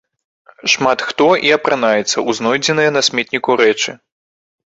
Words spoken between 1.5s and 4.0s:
апранаецца ў знойдзеныя на сметніку рэчы.